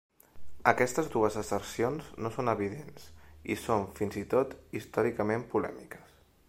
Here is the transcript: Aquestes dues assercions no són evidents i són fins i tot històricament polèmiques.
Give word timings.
Aquestes 0.69 1.09
dues 1.15 1.35
assercions 1.41 2.07
no 2.25 2.31
són 2.37 2.51
evidents 2.55 3.07
i 3.57 3.59
són 3.67 3.87
fins 4.01 4.21
i 4.25 4.27
tot 4.35 4.57
històricament 4.81 5.49
polèmiques. 5.55 6.23